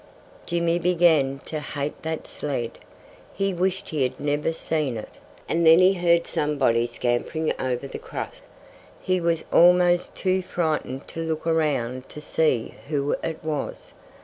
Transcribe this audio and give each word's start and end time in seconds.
Jimmy 0.47 0.79
began 0.79 1.41
to 1.45 1.59
hate 1.59 2.01
that 2.01 2.25
sled. 2.25 2.79
He 3.35 3.53
wished 3.53 3.89
he 3.89 4.01
had 4.01 4.19
never 4.19 4.51
seen 4.51 4.97
it.... 4.97 5.09
And 5.47 5.63
then 5.63 5.77
he 5.77 5.93
heard 5.93 6.25
somebody 6.25 6.87
scampering 6.87 7.53
over 7.59 7.85
the 7.87 7.99
crust. 7.99 8.41
He 8.99 9.21
was 9.21 9.45
almost 9.53 10.15
too 10.15 10.41
frightened 10.41 11.07
to 11.09 11.21
look 11.21 11.45
around 11.45 12.09
to 12.09 12.19
see 12.19 12.73
who 12.87 13.11
it 13.21 13.43
was. 13.43 13.93